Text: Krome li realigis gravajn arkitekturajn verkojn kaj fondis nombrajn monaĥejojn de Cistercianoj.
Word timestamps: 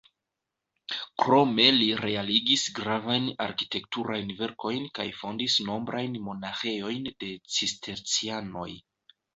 Krome 1.23 1.65
li 1.75 1.89
realigis 1.99 2.63
gravajn 2.79 3.29
arkitekturajn 3.47 4.35
verkojn 4.41 4.91
kaj 5.01 5.07
fondis 5.21 5.61
nombrajn 5.69 6.21
monaĥejojn 6.31 7.09
de 7.23 7.35
Cistercianoj. 7.61 8.71